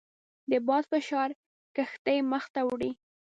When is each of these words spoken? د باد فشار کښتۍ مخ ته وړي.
د 0.49 0.51
باد 0.67 0.83
فشار 0.91 1.29
کښتۍ 1.75 2.19
مخ 2.31 2.43
ته 2.53 2.61
وړي. 2.69 2.91